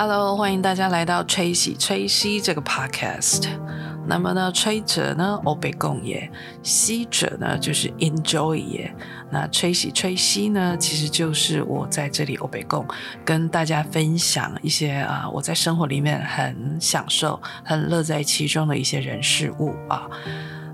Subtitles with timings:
[0.00, 3.48] Hello，欢迎大家来到吹喜吹西这个 Podcast。
[4.06, 6.30] 那么呢，吹者呢，欧北共也；
[6.62, 8.94] 吸者呢，就是 Enjoy 也。
[9.32, 12.86] 那吹喜吹西呢，其实就是我在这里欧北共
[13.24, 20.08] 跟大家分享一些啊，我在生活里面很享受、很乐在其中的一些人事物啊。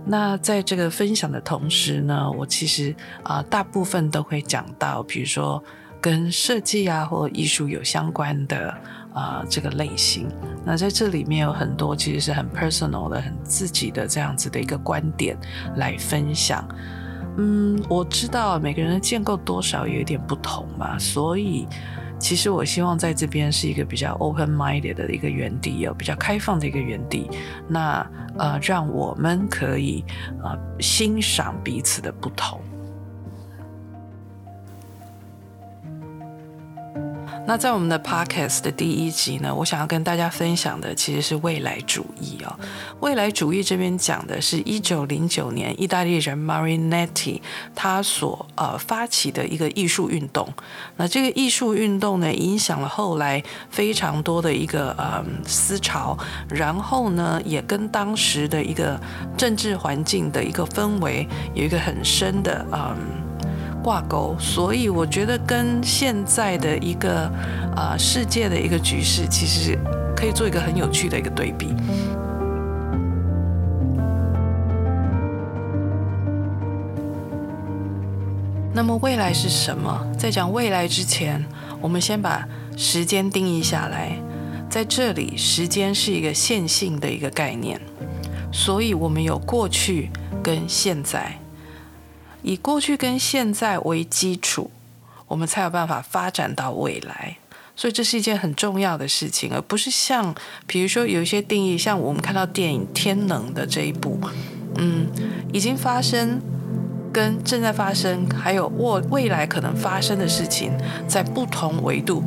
[0.05, 5.65] 那在这个分享的同时呢，我其实啊，大部分都会讲到，比如说
[5.99, 8.77] 跟设计啊或艺术有相关的
[9.15, 10.29] 啊这个类型。
[10.67, 15.35] 那在这里面有很多其实是很 personal 的、很自己的这样子的一个观点
[15.77, 16.63] 来分享。
[17.37, 21.67] 嗯，我知道每个人的建构多少有一点不同嘛，所以
[22.19, 27.29] 其实我希望在这边是一个比较 open minded 的一个园地有，比较开放的一个园地。
[27.69, 28.07] 那
[28.39, 30.05] 呃，让我们可以
[30.43, 32.61] 呃欣赏彼此的不同。
[37.47, 42.59] 那在我们的 podcast 的第一集呢，我想要跟大家分享的其实是未来主义哦。
[43.01, 47.43] 未来主义这边讲的是一九零九年意大利人 Marinetti
[47.75, 50.49] 他所呃发起的一个艺术运动。
[50.97, 56.17] 那这个艺术运动呢，影响了后来非常多的一个呃思潮，
[56.49, 58.99] 然后呢，也跟当时的一个
[59.37, 63.24] 政治环境的一个氛围有一个很深的嗯。
[63.85, 67.31] 挂钩，所以我觉得跟现在的一个
[67.77, 69.79] 啊世界的一个局势，其实
[70.17, 71.75] 可以做一个很有趣的一个对比。
[78.73, 80.01] 那么未来是什么？
[80.19, 81.45] 在讲未来之前，
[81.83, 84.17] 我们先把时间定义下来。
[84.71, 87.79] 在这里，时间是一个线性的一个概念，
[88.51, 90.11] 所以我们有过去
[90.43, 91.39] 跟现在。
[92.45, 94.71] 以过去跟现在为基础，
[95.27, 97.39] 我们才有办法发展到未来。
[97.75, 100.33] 所以这是一件很重要的事情，而不是像
[100.65, 104.21] 比如说有一些定义，像我们看到电影《天能》的这一部，
[104.77, 105.09] 嗯，
[105.53, 106.41] 已经发生
[107.13, 110.71] 跟正在发生，还有未未来可能发生的事情，
[111.09, 112.23] 在不同维度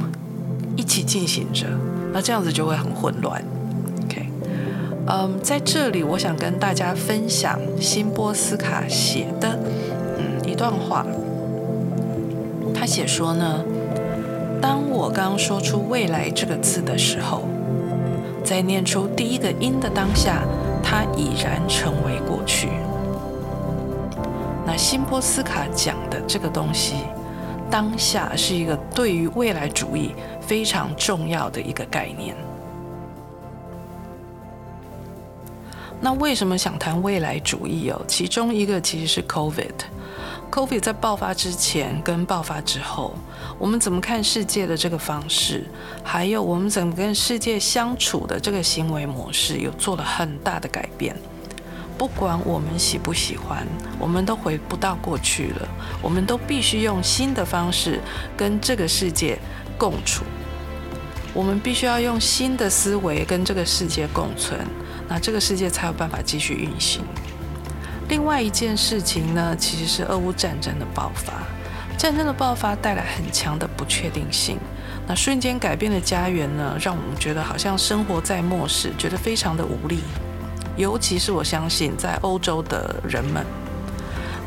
[0.75, 1.65] 一起进行着，
[2.11, 3.41] 那这样子就会很混乱。
[4.03, 4.29] OK，
[5.05, 9.57] 嗯，在这里我想跟大家分享辛波斯卡写的。
[10.57, 11.05] 段话，
[12.73, 13.63] 他写说呢：
[14.59, 17.43] 当我刚说出“未来”这个字的时候，
[18.43, 20.41] 在念出第一个音的当下，
[20.83, 22.69] 它已然成为过去。
[24.65, 26.95] 那辛波斯卡讲的这个东西，
[27.69, 32.35] 当下是一个对于未来主义非常重要的一个概念。
[36.01, 38.01] 那为什么想谈未来主义哦？
[38.07, 39.96] 其中一个其实是 COVID。
[40.57, 43.13] Covid 在爆发之前跟爆发之后，
[43.59, 45.63] 我们怎么看世界的这个方式，
[46.03, 51.15] 还有我们怎么跟世界相处的这个行为模式，有做了很大的改变。
[51.95, 53.67] 不管我们喜不喜欢，
[53.99, 55.69] 我们都回不到过去了。
[56.01, 57.99] 我们都必须用新的方式
[58.35, 59.37] 跟这个世界
[59.77, 60.23] 共处。
[61.35, 64.59] 我们必须要用新的思维跟这个世界共存，
[65.07, 67.03] 那这个世界才有办法继续运行。
[68.09, 71.33] 另外一件事情呢，其实是俄乌战争的爆发。
[71.97, 74.57] 战争的爆发带来很强的不确定性，
[75.07, 80.01] 那瞬间改变的家园呢，让我们觉得好像生活在末世，觉得非常的无力。
[80.75, 83.43] 尤其是我相信在欧洲的人们，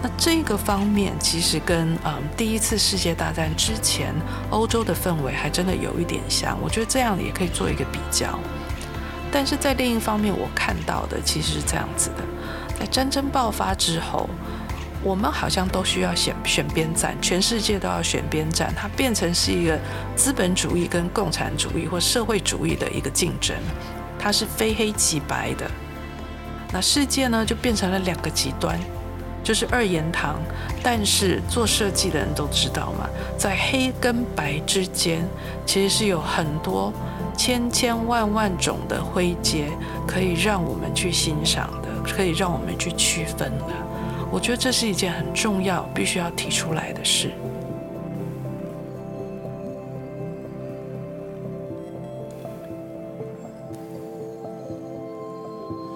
[0.00, 4.14] 那这个方面其实跟嗯第一次世界大战之前
[4.50, 6.56] 欧洲的氛围还真的有一点像。
[6.62, 8.38] 我觉得这样也可以做一个比较。
[9.32, 12.22] 但是在另一方面，我看到的其实是这样子的。
[12.80, 14.26] 在战争爆发之后，
[15.04, 19.78] 我们好像都需要选选边站，全世界都要选边站，它变成是一个
[20.16, 23.54] 资本主义跟共产主义或社会主义的一个竞争，
[24.18, 25.70] 它是非黑即白的。
[26.72, 28.78] 那世界呢，就变成了两个极端，
[29.44, 30.40] 就是二言堂。
[30.82, 33.06] 但是做设计的人都知道嘛，
[33.36, 35.28] 在黑跟白之间，
[35.66, 36.90] 其实是有很多
[37.36, 39.68] 千千万万种的灰阶，
[40.06, 41.68] 可以让我们去欣赏。
[42.02, 43.74] 可以让我们去区分的，
[44.30, 47.30] 我觉得这是一件很重要、必须要提出来的事。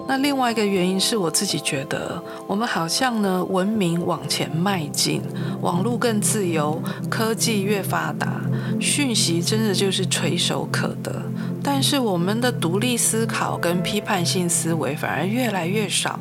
[0.07, 5.21] 那另外一个原因是我自己觉得，我们好像呢，文明往前迈进，
[5.61, 6.79] 网络更自由，
[7.09, 8.39] 科技越发达，
[8.79, 11.23] 讯息真的就是垂手可得。
[11.65, 16.19] 但是我们的独立思考跟批判性思维反而越来越少。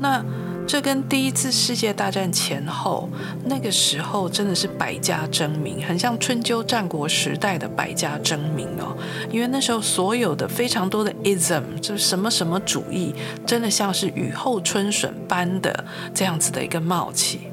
[0.00, 0.24] 那
[0.66, 3.08] 这跟第一次世界大战前后
[3.44, 8.96] 那个时候真的是百家争鸣，很像春秋战国时代的百家争鸣哦。
[9.30, 13.14] 因为那时候所有的非常多的 ism，就是什么什么主义，
[13.44, 15.84] 真的像是雨后春笋般的
[16.14, 17.49] 这样子的一个冒起。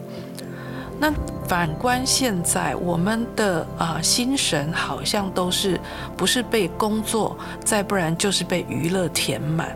[1.00, 1.14] 那
[1.48, 5.80] 反观现在，我们的啊心神好像都是
[6.18, 9.76] 不是被工作，再不然就是被娱乐填满。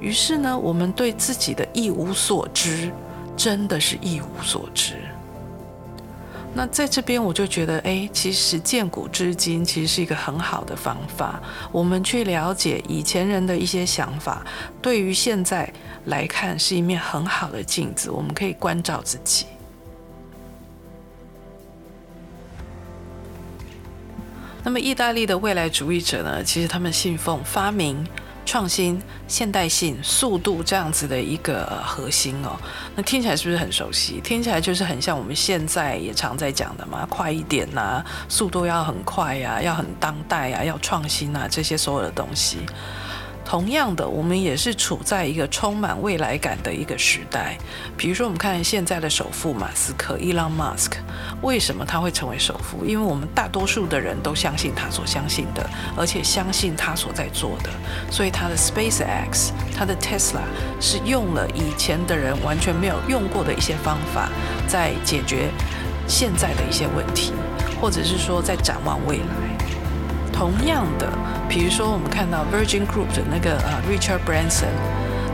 [0.00, 2.90] 于是呢，我们对自己的一无所知，
[3.36, 4.94] 真的是一无所知。
[6.52, 11.38] 那在这边我就觉得，哎，其实见古知今，其实是一个很好的方法。
[11.70, 14.42] 我们去了解以前人的一些想法，
[14.80, 15.70] 对于现在
[16.06, 19.46] 来看是一面很好的镜子，我们可以关照自己。
[24.62, 26.44] 那么，意大利的未来主义者呢？
[26.44, 28.06] 其实他们信奉发明、
[28.44, 32.58] 创新、现代性、速度这样子的一个核心哦。
[32.94, 34.20] 那听起来是不是很熟悉？
[34.20, 42.58] 听起来就是很像我们现在也常在讲的嘛，快一点呐，速度要很快呀，要很当代呀，要创新啊，这些所有的东西。
[43.50, 47.58] 同样的，我们也是处在一个充满未来感的一个时代。
[47.96, 50.92] 比如说，我们看现在的首富马斯克 （Elon Musk），
[51.42, 52.84] 为什么他会成为首富？
[52.84, 57.70] 因为我们大多数的人都相信他所相信的，而且相信他所在做的。
[58.08, 60.42] 所以他的 SpaceX、他的 Tesla
[60.80, 64.28] 是用了以前的人完全没有用过的一些方法，
[64.68, 65.50] 在解决
[66.06, 67.32] 现在的一些问题，
[67.80, 69.49] 或者是说在展望未来。
[70.32, 71.08] 同样的，
[71.48, 74.72] 比如说我们看到 Virgin Group 的那个呃 Richard Branson，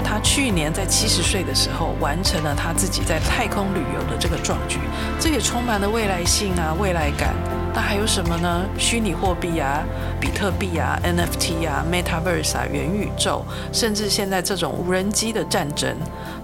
[0.05, 4.79] 他去年在七十岁的时候完成了他自己在太空旅游的这个壮举，
[5.21, 7.35] 这也充满了未来性啊、未来感。
[7.75, 8.65] 那还有什么呢？
[8.79, 9.85] 虚拟货币啊、
[10.19, 15.95] 比特币啊、NFT 啊、Metaverse 啊、元宇宙，甚至现在这种无人机的战争，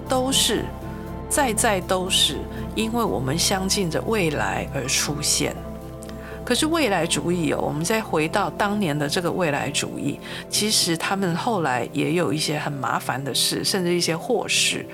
[0.06, 0.64] 都是
[1.30, 2.36] 在在都是
[2.74, 5.56] 因为我们相信着未来而出现。
[6.52, 10.20] 可是未来主义哦，我们再回到当年的这个未来主义，
[10.50, 14.84] 其实他们后来也有一些很麻烦的事，甚至一些祸事。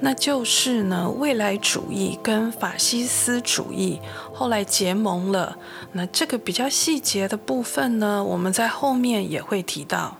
[0.00, 3.98] 那就是呢，未来主义跟法西斯主义
[4.34, 5.56] 后来结盟了。
[5.92, 10.18] 那这个比较细节的部分呢，我们在后面也会提到。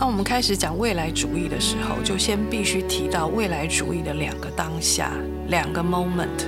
[0.00, 5.10] 那我们开始讲未来主义的时候，就先必须提到未来主义的两个当下，
[5.48, 6.46] 两个 moment。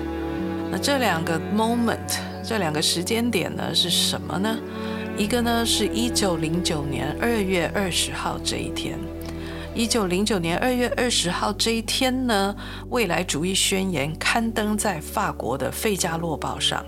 [0.70, 4.56] 那这两个 moment，这两个时间点呢是什么呢？
[5.19, 8.97] 一个呢是一九零九年二月二十号这一天。
[9.75, 12.55] 一九零九年二月二十号这一天呢，
[12.91, 16.85] 未来主义宣言刊登在法国的《费加洛报》上。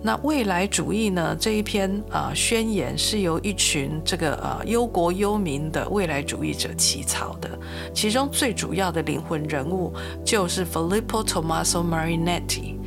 [0.00, 1.36] 那未来主义呢？
[1.40, 7.50] 这一篇啊宣言是由一群这个呃忧国忧民的未来主义者起草的，
[7.92, 9.92] 其中最主要的灵魂人物
[10.24, 12.77] 就是 Filippo Tommaso Marinetti。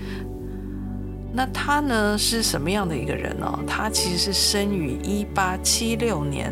[1.33, 3.59] 那他呢是什么样的一个人呢？
[3.65, 6.51] 他其实是生于一八七六年，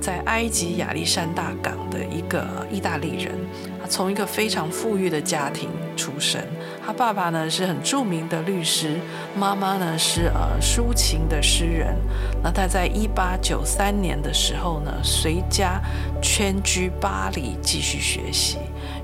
[0.00, 3.34] 在埃及亚历山大港的一个意大利人。
[3.80, 6.40] 他从一个非常富裕的家庭出生。
[6.84, 8.98] 他爸爸呢是很著名的律师，
[9.34, 11.96] 妈妈呢是呃抒情的诗人。
[12.42, 15.80] 那他在一八九三年的时候呢，随家
[16.22, 18.58] 迁居巴黎继续学习。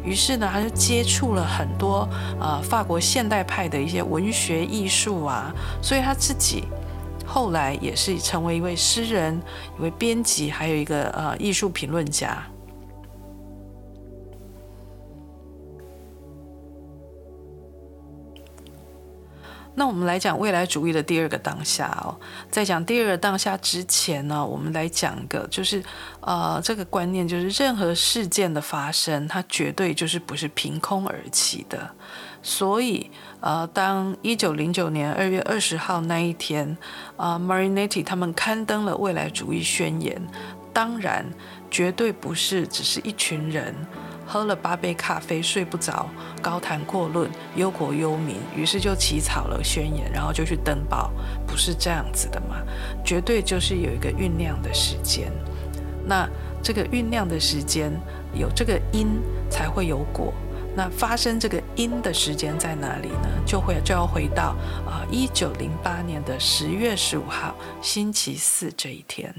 [0.04, 2.06] 于是呢，他就接触了很多
[2.38, 6.64] 呃法国现代派的一些文学艺术啊，所以他自己
[7.26, 9.40] 后来也是成为一位诗人、
[9.78, 12.42] 一位编辑，还有一个呃艺术评论家。
[19.76, 22.14] 那我们来讲未来主义的第二个当下哦，
[22.50, 25.82] 在讲第二个当下之前呢，我们来讲个，就是
[26.20, 31.90] 呃，这个观念就是任何事件的发生，它绝对就是不是凭空而起的。
[32.40, 36.76] 所以呃，当一九零九年二月二十号那一天，
[37.16, 40.22] 啊，Marinetti 他们刊登了未来主义宣言，
[40.72, 41.24] 当然
[41.70, 43.74] 绝对不是只是一群人。
[44.26, 46.08] 喝了八杯咖啡睡不着，
[46.42, 51.12] 高谈阔论，忧国忧民，于是就起草了宣言，然后就去登报，
[51.46, 52.56] 不是这样子的嘛？
[53.04, 55.30] 绝对就是有一个酝酿的时间。
[56.06, 56.28] 那
[56.62, 57.92] 这个酝酿的时间
[58.34, 59.08] 有这个因，
[59.50, 60.32] 才会有果。
[60.76, 63.28] 那发生这个因的时间在哪里呢？
[63.46, 69.32] 就会就要回到啊，一九零八年的十月十五号星期四这一天。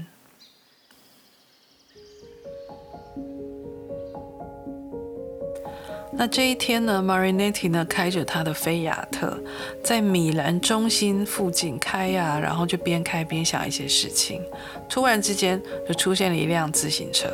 [6.18, 9.38] 那这一天呢，Marinetti 呢开着他的菲亚特，
[9.84, 14.40] 在米兰中心附近开呀，然后就边开边想一些事情。
[14.88, 17.28] 突然之间，就出现了一辆自行车。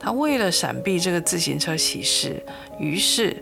[0.00, 2.42] 他为了闪避这个自行车骑士，
[2.78, 3.36] 于是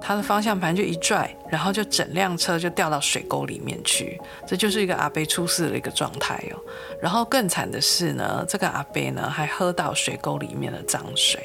[0.00, 4.20] 他的方向盘就一拽，然后就整辆车就掉到水沟里面去。
[4.46, 6.60] 这就是一个阿贝出事的一个状态哦。
[7.00, 11.42] 然后更惨的是呢，这个阿贝呢还喝到水沟里面的脏水。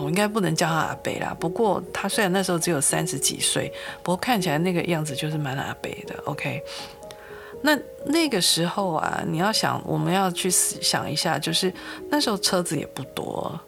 [0.00, 1.36] 我应该不能叫他阿北啦。
[1.38, 6.14] 不过他虽然那时候只有三十几岁，不过看起来那个样子就是蛮阿北的。
[6.24, 6.62] OK，
[7.62, 11.72] 那那个时候啊，你要想，我们要去想一下，就是
[12.10, 13.58] 那时候车子也不多，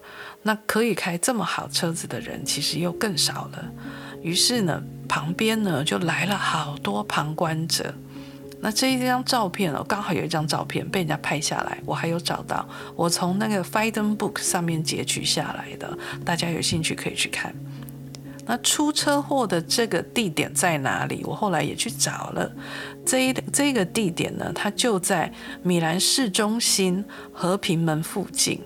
[0.42, 3.64] 那可以开这么好车子的人其实又更少了。
[4.22, 7.94] 于是呢，旁边呢就来了好多旁观者。
[8.62, 17.54] 那这一张照片哦，刚好有一张照片被人家拍下来，我还有找到，我从那个 f i g h t e n Book 上面截取下来的，大家有兴趣可以去看。
[18.46, 21.22] 那出车祸的这个地点在哪里？
[21.24, 22.50] 我后来也去找了，
[23.06, 28.60] 这一这个地点呢，它就在米兰市中心和平门附近。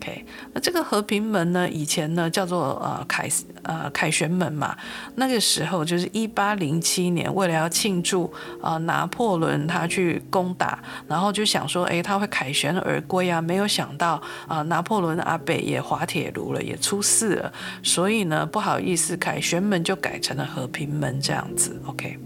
[0.00, 3.28] OK，那这个和平门呢，以前呢叫做呃凯
[3.62, 4.76] 呃凯旋门嘛。
[5.16, 13.42] 那个时候就是一八零七年，为了要庆祝啊拿破仑他去攻打，然后就想说，哎，他会凯旋而归啊。
[13.42, 17.52] 没有想到啊，拿破仑阿北也滑铁卢了，也出事了。
[17.82, 21.80] 所以呢，不好意思，凯旋门就改成了和平门这样子。
[21.86, 22.16] OK，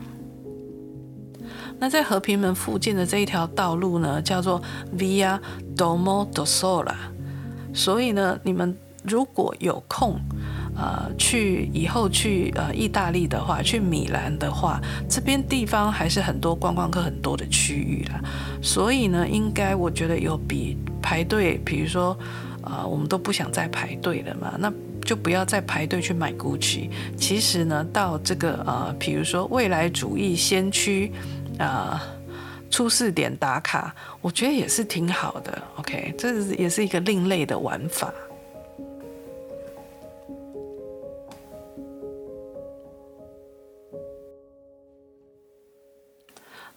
[1.79, 4.61] 那在和平门附近的这一条道路呢，叫做
[4.99, 5.41] Via
[5.75, 6.95] Domo do Sola。
[7.75, 10.21] 所以呢，你们如果有空，
[10.77, 18.21] 呃，去以后去呃意大利的话，去米兰的话，这边地方还是很多观光客很多的区域啦。
[18.63, 22.17] 所以呢，应该我觉得有比排队，比如说，
[22.63, 24.73] 呃，我们都不想再排队了嘛，那
[25.05, 26.89] 就不要再排队去买 Gucci。
[27.17, 31.11] 其实呢，到这个呃，比如说未来主义先驱，
[31.59, 32.03] 啊。
[32.73, 35.63] 出事点打卡，我觉得也是挺好的。
[35.77, 38.13] OK，这也是一个另类的玩法。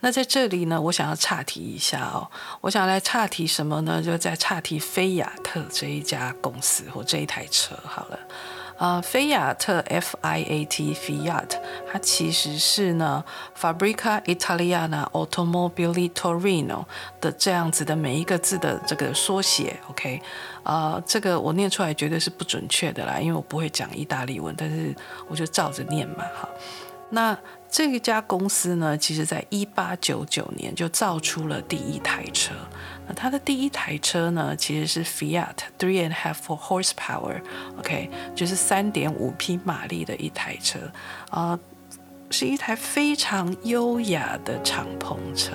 [0.01, 2.29] 那在这里呢，我想要岔题一下哦，
[2.61, 4.03] 我想来岔题什么呢？
[4.03, 8.19] 就在岔题菲亚特这一家公司或这一台车好了。
[8.77, 11.51] 呃，菲亚特 F I A T Fiat，
[11.91, 13.23] 它其实是呢
[13.57, 16.85] Fabrica Italiana Automobili Torino
[17.21, 19.79] 的这样子的每一个字的这个缩写。
[19.89, 20.21] OK，
[20.63, 24.93] 呃，这个我念出来绝对是不准确的啦，因为我不会讲意大利文，但是
[25.27, 26.25] 我就照着念嘛。
[26.35, 26.49] 好，
[27.09, 27.37] 那
[27.77, 32.53] 这一家公司呢，其实在一八九九年就造出了第一台车。
[33.05, 40.79] 那它的第一台车呢，其实是 Fiat three and half For horsepower，OK，就是三点五匹马力的一台车，
[41.29, 41.59] 啊，
[42.31, 45.51] 是一台非常优雅的敞篷车，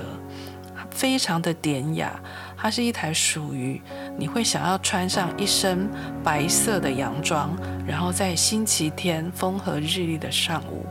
[0.91, 2.21] 非常的典雅。
[2.55, 3.81] 它是一台属于
[4.19, 5.89] 你会想要穿上一身
[6.23, 10.85] 白色的洋装，然后在星期天风和日丽的上午。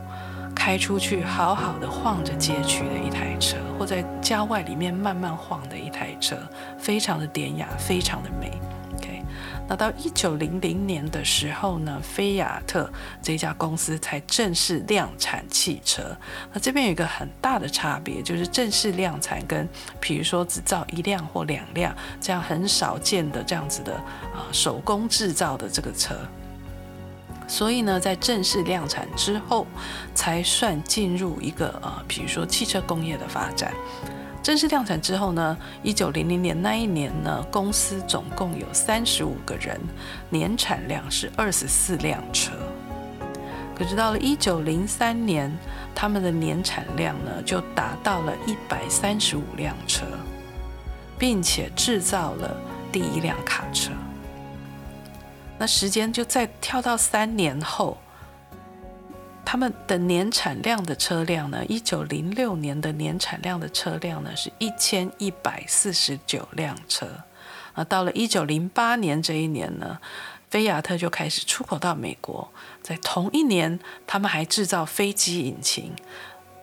[0.60, 6.36] 开出去，好好的晃着街区的一台车，或在郊外里面慢慢晃的一台车，
[6.78, 8.52] 非常的典雅，非常的美。
[8.94, 9.22] OK，
[9.66, 16.14] 那到一九零零年的时候呢，菲亚特这家公司才正式量产汽车。
[16.52, 19.66] 那这边有一个很大的差别，就是正式量产跟，
[19.98, 26.14] 比如说只造一辆或两辆这样很少见的这样子的啊手工制造的这个车。
[27.50, 29.66] 所以呢，在正式量产之后，
[30.14, 33.74] 才算进入一个呃，比如说汽车工业的发展。
[34.40, 39.78] 正式量产之后呢，一九零零年那一年呢，公司总共有三十五个人，
[40.28, 42.52] 年产量是二十四辆车。
[43.74, 45.52] 可是到了一九零三年，
[45.92, 50.06] 他们的年产量呢，就达到了一百三十五辆车，
[51.18, 52.56] 并且制造了
[52.92, 53.90] 第一辆卡车。
[55.60, 57.98] 那时间就再跳到三年后，
[59.44, 61.62] 他们的年产量的车辆呢？
[61.66, 67.06] 一九零六年的年产量的车辆呢是一千一百四十九辆车。
[67.74, 69.98] 啊，到了一九零八年这一年呢，
[70.48, 72.50] 菲亚特就开始出口到美国。
[72.80, 75.92] 在同一年，他们还制造飞机引擎，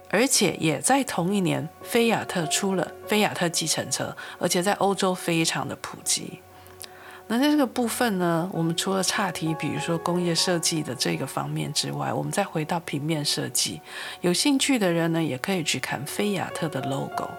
[0.09, 6.39] 而且也在同一年，菲亚特出了菲亚特计程车，而且在欧洲非常的普及。
[7.29, 13.81] 那在这个部分呢，我们除了岔题，比如说工业设计的这个方面之外，我们再回到平面设计。
[14.21, 17.29] 有兴趣的人呢，也可以去看菲亚特的 logo。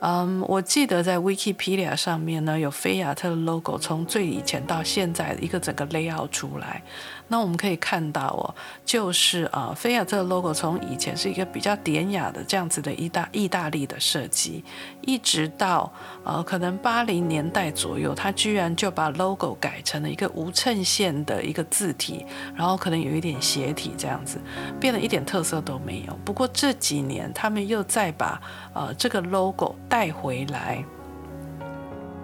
[0.00, 6.82] 嗯，我记得在 Wikipedia 上面呢，有菲亚特的 logo，从最以前到现在一个整个 layout 出来。
[7.32, 8.42] 那我们可以看到哦，
[8.84, 14.64] 就是啊，菲亚特 logo 从以前是一个比较典雅的这样子的意大意大利的设计，
[15.02, 15.92] 一直到
[16.24, 24.40] 呃可能八零年代左右，它居然就把 logo 改成了一个无衬线的一个字体，然后可能有一点斜体这样子，
[24.80, 26.18] 变得一点特色都没有。
[26.24, 28.40] 不过这几年他们又再把
[28.74, 30.84] 呃这个 logo 带回来，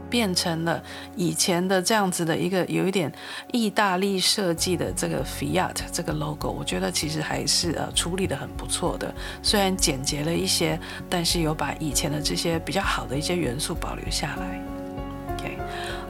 [0.08, 0.82] 变成了
[1.14, 3.12] 以前的这样子的一个有一点
[3.52, 14.60] 意大利设计的这个 Fiat 这个 logo，我觉得其实还是呃处理的很不错的，虽然简洁了一些，但是有把以前的这些比较好的一些元素保留下来。
[15.34, 15.58] OK，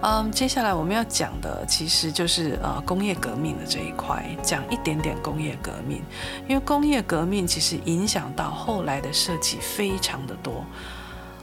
[0.02, 6.00] 嗯，接下来我们要讲的其实就是呃工业革命的这一块，讲一点点工业革命，
[6.46, 10.64] 因为工业革命其实影响到后来的设计非常的多。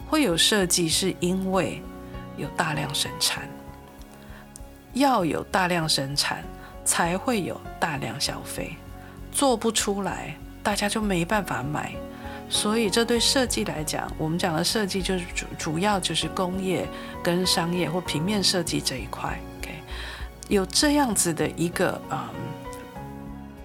[0.08, 1.82] 会有设计，是因为
[2.38, 3.48] 有大量生产，
[4.94, 6.44] 要有大量生产，
[6.84, 8.76] 才会有大量消费。
[9.32, 11.94] 做不出来，大家就没办法买。
[12.50, 16.88] 所以，这对设计来讲，我们讲的设计就是主主要就是工业
[17.24, 19.40] 跟商业或平面设计这一块。
[19.60, 19.72] OK，
[20.50, 22.20] 有这样子的一个嗯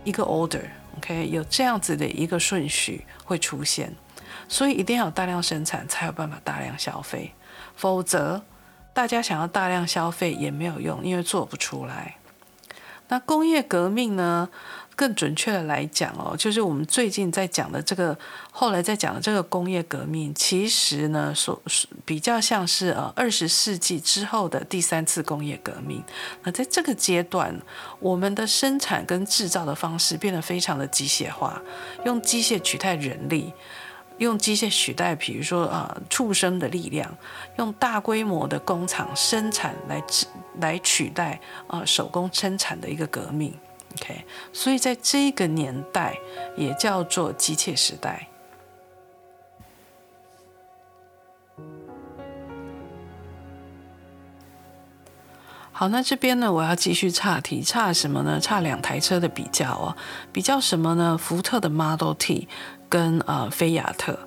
[0.05, 3.93] 一个 order，OK，有这样子的一个顺序会出现。
[4.49, 7.35] 所以一定要有大量生产，才有办法大量消费，
[7.77, 8.43] 否则
[8.99, 12.17] 大家想要大量消费也没有用，因为做不出来。
[13.07, 14.49] 那工业革命呢？
[14.97, 18.19] 更准确的来讲哦，就是我们最近在讲的这个，
[18.51, 21.63] 后来在讲的这个工业革命，其实呢，所
[22.05, 26.03] 比较像是呃二十世纪之后的第三次工业革命。
[26.43, 27.57] 那在这个阶段，
[28.01, 31.63] 我们的生产跟制造的方式变得非常的机械化，
[32.05, 33.53] 用机械取代人力。
[34.19, 37.17] 用机械取代，比如说啊，畜生的力量，
[37.57, 40.03] 用大规模的工厂生产来
[40.61, 43.55] 来取代啊手工生产的一个革命。
[44.01, 46.17] OK，所以在这个年代
[46.57, 48.29] 也叫做机械时代。
[55.73, 58.41] 好，那这边呢，我要继续岔题，岔什么呢？
[58.41, 59.97] 岔两台车的比较哦，
[60.33, 61.17] 比较什么呢？
[61.17, 62.49] 福特的 Model T。
[62.89, 64.19] 跟呃菲亚特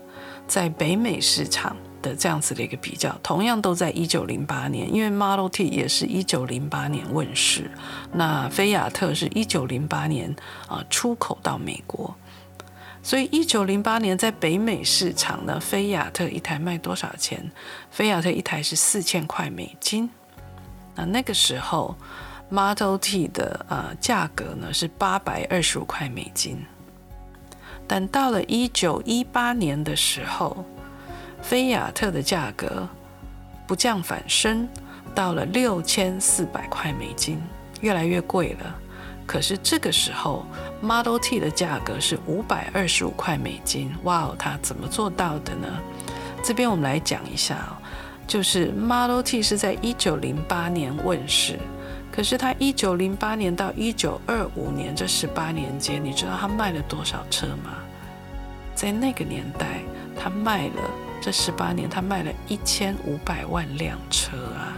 [0.47, 7.69] 在北美市场的这样子的一个比较，同样都在一九零八年，因为 Model T 也是一九零八年问世，
[8.11, 10.35] 那菲亚特是一九零八年
[10.67, 12.15] 啊出口到美国，
[13.03, 17.51] 所以一九零八年在北美市场呢，菲亚特一台卖多少钱？
[17.91, 20.09] 菲亚特一台是四千块美金，
[20.95, 21.95] 那那个时候
[22.49, 26.65] Model T 的呃价格呢是八百二十五块美金。
[27.93, 30.63] 但到了一九一八年的时候，
[31.41, 32.87] 菲亚特的价格
[33.67, 34.65] 不降反升，
[35.13, 37.37] 到了六千四百块美金，
[37.81, 38.75] 越来越贵了。
[39.27, 40.45] 可是这个时候
[40.79, 43.93] ，Model T 的价格是五百二十五块美金。
[44.03, 45.67] 哇哦，它怎么做到的呢？
[46.41, 47.77] 这边我们来讲一下，
[48.25, 51.59] 就是 Model T 是在一九零八年问世。
[52.09, 57.80] 可是他一九零八年到一九二五年这十八年间，你知道他卖了多少车吗？
[58.75, 59.81] 在那个年代，
[60.19, 60.89] 他卖了
[61.21, 64.73] 这十八年，他卖了一千五百万辆车啊！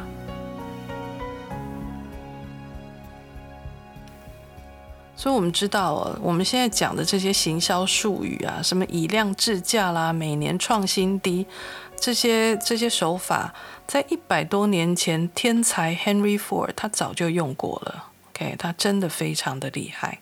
[5.16, 11.48] 所以，我们知道，我们现在讲的这些行销术语啊，什么以量制价啦，每年创新低，
[11.96, 13.54] 这些这些手法。
[13.88, 18.10] 在一百多年前，天才 Henry Ford 他早就用过了。
[18.32, 20.20] OK，他真的非常的厉害。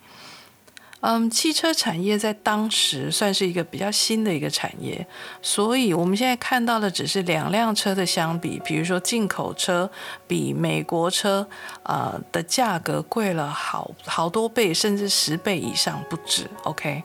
[1.01, 5.05] 嗯，汽车产业在当时算是一个比较新的一个产业，
[5.41, 9.89] 所以我们现在看到的只是两辆车的相比，比如说进口车
[10.27, 11.47] 比美国车
[11.83, 16.49] 呃的价格贵了好好多倍，甚至十倍以上不止。
[16.63, 17.03] OK。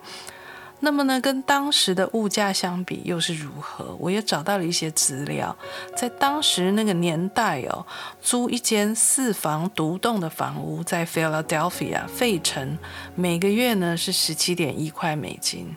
[0.81, 3.97] 那么呢，跟当时的物价相比又是如何？
[3.99, 5.57] 我也找到了一些资料，
[5.97, 7.85] 在当时那个年代哦，
[8.21, 12.79] 租一间四房独栋的房屋在 Philadelphia 费城，
[13.15, 15.75] 每个月呢是十七点一块美金。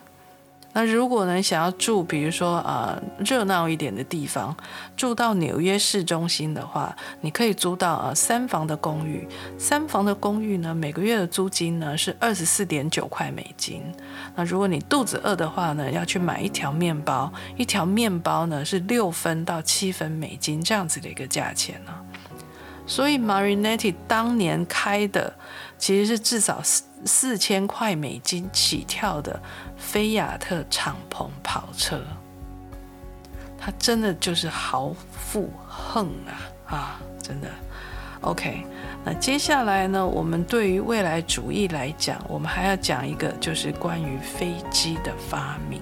[0.71, 4.55] 那如果呢，想要住，比如说啊热闹一点的地方，
[4.95, 9.27] 住到纽约市中心的话，你可以租到啊三房的公寓。
[9.57, 13.81] 三房的公寓呢，每个月的租金呢是二十四点九块美金。
[14.35, 21.91] 那如果你肚子饿的话呢，要去买一条面包，一条面包呢是六分到七分美金这样子的一个价钱呢。
[22.85, 25.33] 所以 Marinetti 当年开的
[25.77, 26.59] 其实是至少
[27.05, 29.39] 四千块美金起跳的
[29.77, 32.01] 菲亚特敞篷跑车。
[33.57, 37.47] 它真的就是豪富横啊啊，真的。
[38.21, 38.65] OK，
[39.05, 45.81] 那接下来呢，我们对于未来主义来讲，我们还要讲一个，就是关于飞机的发明。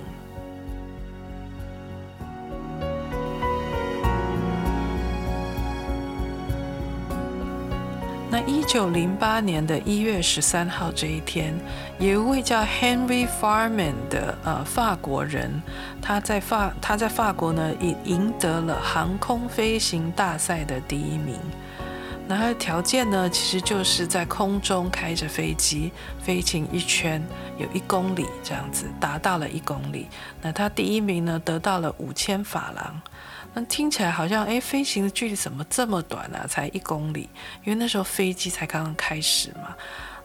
[8.39, 11.55] 那一九零八年的一月十三号这一天，
[11.97, 15.59] 有一位叫 Henry Farman 的呃法国人，
[15.99, 21.33] 他在法他在法国呢赢赢得了航空飞行大赛的第一名。
[22.27, 27.19] 那他的条件呢，其实就是在空中开着飞机飞行一圈，
[27.57, 30.07] 有一公里这样子，达到了一公里。
[30.43, 33.01] 那他第一名呢，得到了五千法郎。
[33.65, 36.45] 听起来好像，哎，飞行的距离怎么这么短啊？
[36.47, 37.29] 才一公里，
[37.63, 39.75] 因为那时候飞机才刚刚开始嘛。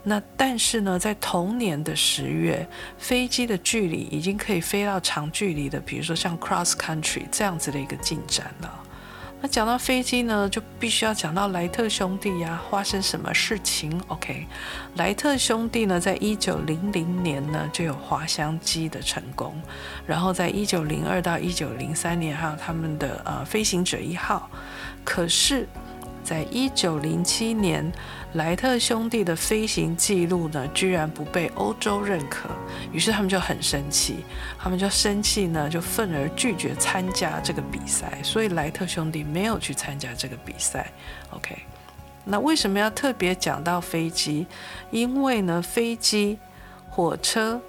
[0.05, 2.67] 那但是呢，在同年的十月，
[2.99, 8.81] 飞机的距离已经可以飞到长距离的，比如说像 cross country 这样子的一个进展了。
[9.43, 14.47] 那讲到飞机呢，就必须要讲到莱特兄弟呀，发生什么事情？OK，
[14.95, 19.61] 莱特兄弟呢，在一九零零年呢就有滑翔机的成功，
[20.07, 24.49] 然后在一九零二到一九零三年还有他们的呃飞行者一号，
[25.05, 25.67] 可是。
[26.25, 27.93] 在一九零七年，
[28.35, 32.49] 莱特兄弟的飞行记录呢，居然不被欧洲认可，
[32.91, 34.25] 于是他们就很生气，
[34.59, 40.91] 他们就生气呢，就愤而拒绝参加这个比赛，所以莱特兄弟没有去参加这个比赛。
[41.31, 41.55] OK，
[42.25, 44.47] 那为什么要特别讲到飞机？
[44.91, 46.39] 因为呢，飞机、
[46.89, 47.61] 火车。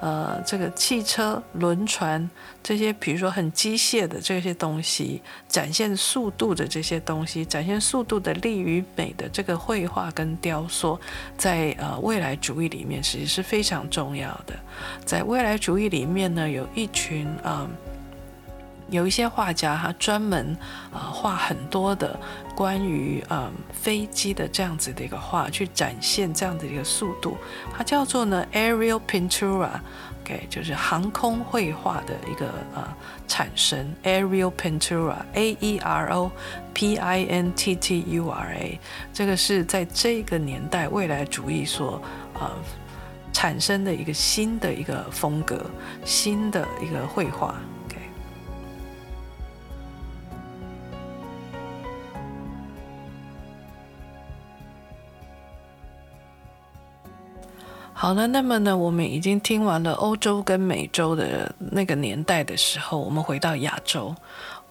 [0.00, 2.28] 呃，这个汽车、轮船
[2.62, 10.98] 这些，比如说很机械的这些东西，展现速度的这些东西，展现速度的利与美的这个绘画跟雕塑，
[11.36, 14.54] 在呃未来主义里面其实是非常重要的。
[15.04, 17.68] 在未来主义里面呢，有一群啊。
[18.90, 20.56] 有一些画家，他专门
[20.92, 22.18] 啊画很多的
[22.54, 27.36] 关于嗯飞机的这样子的一个画，去展现这样的一个速度。
[27.72, 32.84] 它叫做呢 aerial pintura，OK，就是航空绘画的一个呃
[33.28, 33.94] 产生。
[34.02, 36.30] aerial pintura，A E R O
[36.74, 38.80] P I N T T U R A，
[39.12, 42.02] 这个是在这个年代未来主义所
[42.34, 42.50] 呃
[43.32, 45.64] 产生的一个新的一个风格，
[46.04, 47.54] 新的一个绘画。
[58.00, 64.16] 好了，那么呢，我们已经听完了欧洲跟美洲的那个年代的时候，我们回到亚洲，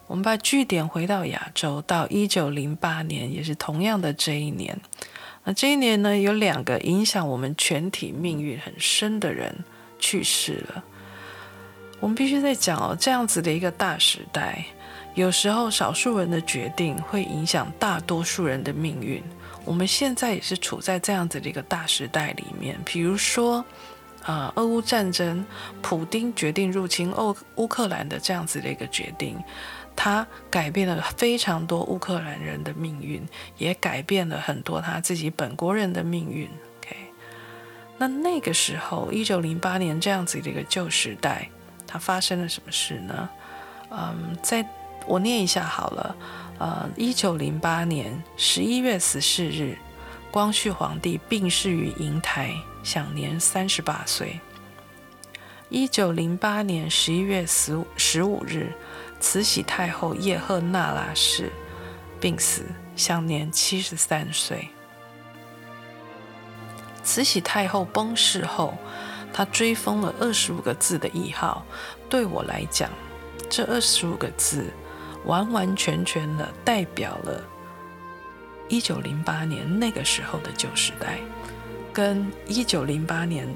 [0.07, 4.75] 我们把据点回到亚洲，到一九零八年，也是同样的这一年。
[5.43, 9.55] 那这一年呢，有两个影响我们全体命运很深的人
[9.99, 10.83] 去世了。
[11.99, 14.65] 我们必须在讲哦，这样子的一个大时代，
[15.13, 19.21] 有时候少数人的决定会影响大多数人的命运。
[19.69, 23.63] 我们现在也是处在这样子的一个大时代里面，比如说，
[24.23, 25.45] 啊，俄乌战争，
[25.79, 29.37] 普丁决定入侵欧乌克兰的这样子的一个决定，
[29.95, 33.23] 他改变了非常多乌克兰人的命运，
[33.59, 36.49] 也改变了很多他自己本国人的命运。
[36.79, 36.95] OK，
[37.99, 41.47] 那那个时候，一九零八年这样子的一个旧时代，
[41.85, 43.29] 它发生了什么事呢？
[43.91, 44.67] 嗯，在
[45.07, 46.15] 我念一下好了。
[46.59, 49.77] 呃，一九零八年十一月十四日，
[50.29, 54.39] 光绪皇帝病逝于瀛台，享年三十八岁。
[55.69, 58.73] 一九零八年十一月十十五日，
[59.19, 61.49] 慈禧太后叶赫那拉氏
[62.19, 64.67] 病死，享年七十三岁。
[67.03, 68.77] 慈禧太后崩逝后，
[69.31, 71.65] 她追封了二十五个字的谥号。
[72.09, 72.89] 对我来讲，
[73.49, 74.65] 这二十五个字。
[75.29, 77.43] 完完全全的代表了
[78.67, 81.19] 一九零八年那个时候的旧时代，
[81.93, 83.47] 跟一九零八年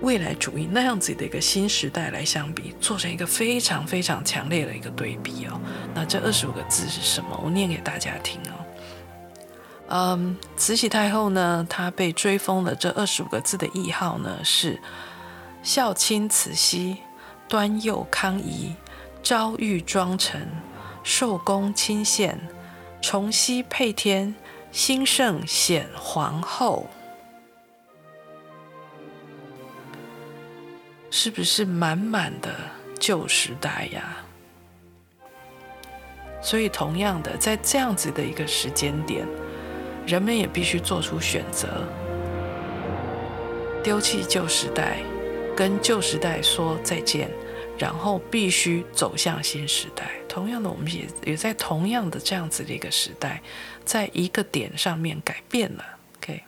[0.00, 5.60] 未来主义那样子的一个新时代来相比，做成一个非常非常强烈的一个对比哦。
[5.94, 7.40] 那这二十五个字是什么？
[7.44, 8.54] 我念给大家听哦。
[9.88, 14.80] 嗯，慈禧太后呢，她被追封了这二十五个字的谥号呢是
[15.62, 16.96] 孝亲慈禧、
[17.48, 18.74] 端佑康仪。
[19.24, 20.48] 昭裕庄臣，
[21.02, 22.38] 寿宫亲献，
[23.00, 24.34] 崇熙配天，
[24.70, 26.86] 兴圣显皇后，
[31.10, 32.54] 是不是满满的
[33.00, 34.16] 旧时代呀？
[36.40, 39.26] 所以，同样的，在这样子的一个时间点，
[40.06, 41.68] 人们也必须做出选择，
[43.82, 44.98] 丢弃旧时代，
[45.56, 47.28] 跟旧时代说再见。
[47.78, 50.10] 然后必须走向新时代。
[50.28, 53.42] 同样的，我们也也在同样的这样子的一个时代，
[53.84, 55.84] 在一个点上面改变了。
[56.16, 56.42] OK，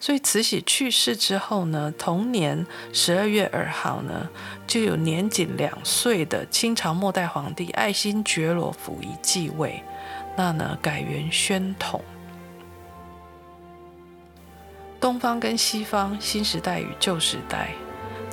[0.00, 4.28] 所以慈禧去世之后呢，同年十二月二号呢，
[4.66, 9.82] 就有年仅两岁的清朝末代皇帝爱新觉罗溥仪继位，
[10.36, 12.02] 那呢改元宣统。
[14.98, 17.74] 东方跟西方，新时代与旧时代，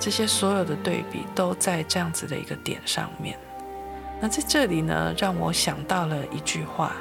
[0.02, 3.38] 这些所有的对比都在这样子的一个点上面。
[4.20, 6.92] 那在这里呢，让我想到了一句话。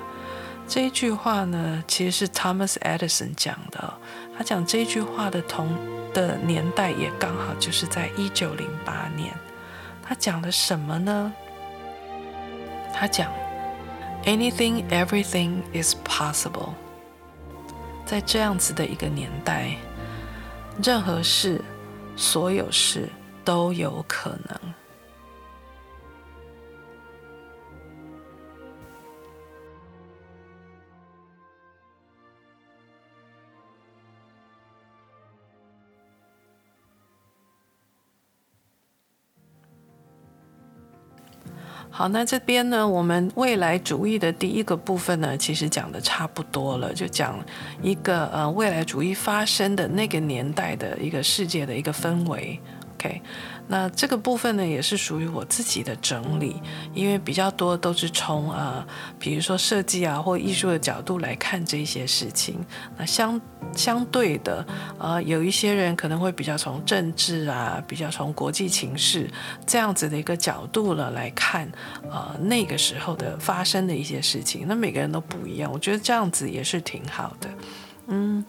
[0.69, 3.95] 这一句话呢，其实是 Thomas Edison 讲的。
[4.37, 5.69] 他讲这一句话的同
[6.13, 9.35] 的年代也刚好就是在一九零八年。
[10.03, 11.33] 他讲了什么呢？
[12.95, 13.33] 他讲
[14.25, 16.75] ，Anything, everything is possible。
[18.05, 19.77] 在这样子的一个年代，
[20.83, 21.61] 任何事、
[22.21, 23.09] 所有事
[23.47, 24.75] 都有可能。
[42.01, 47.39] 好，那这边呢，我们未来主义的第一个部分呢，其实讲的差不多了，就讲
[47.83, 52.59] 一个呃未来主义发生的那个年代的一个世界的一个氛围。
[52.95, 53.21] OK。
[53.73, 56.61] 那这个部分呢，也是属于我自己的整理，
[56.93, 58.85] 因为比较多都是从啊，
[59.17, 62.59] 比如说设计啊或艺术的角度来看这些事情。
[62.99, 63.41] 那相
[63.77, 64.67] 相对的，
[64.99, 69.31] 呃，有一些人可能会比较从政治啊，比较从国际情势
[69.65, 71.71] 这样子的一个角度了来看，
[72.11, 74.65] 呃，那个时候的发生的一些事情。
[74.67, 77.49] 那每个人都不一样，我觉得这样子也是挺好的，
[78.09, 78.45] 嗯。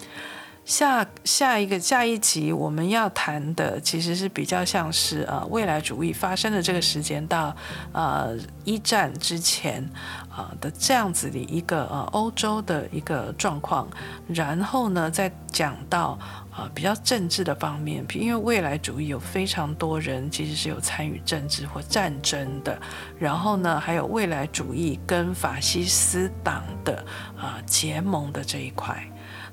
[0.63, 7.53] 下下一个下一集我们要谈的其实是比较像是呃未来主义发生的这个时间到
[7.91, 9.83] 呃一战之前
[10.29, 13.89] 啊的这样子的一个呃欧洲的一个状况，
[14.27, 16.17] 然后呢再讲到
[16.51, 22.79] 啊比较政治的方面，因为未来主义有非常多人其实是有参与政治或战争的，
[23.19, 27.03] 然后呢还有未来主义跟法西斯党的
[27.35, 29.10] 啊结盟的这一块。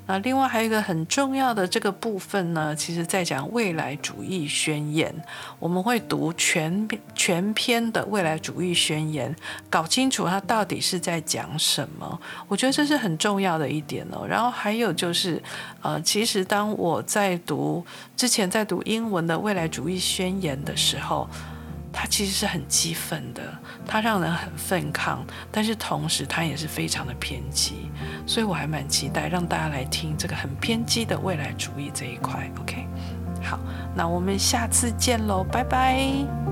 [0.08, 5.14] 那另外还有一个很重要的这个部分呢，其实在讲未来主义宣言，
[5.58, 9.36] 我们会读全全篇的未来主义宣言，
[9.68, 12.18] 搞清楚它到底是在讲什么。
[12.48, 14.26] 我觉得这是很重要的一点哦。
[14.26, 15.42] 然后还有就是，
[15.82, 17.84] 呃，其实当我在读
[18.16, 21.28] 之前在读英文的未来主义宣言的时候。
[21.92, 23.42] 它其实是很激愤的，
[23.86, 27.90] 它让人很愤抗，但是同时它也是非常的偏激，
[28.26, 32.50] 所以我还蛮期待让大家来听这个很偏激的未来主义这一块。
[32.60, 32.86] OK，
[33.42, 33.58] 好，
[33.94, 36.47] 那我们下次见喽，拜拜。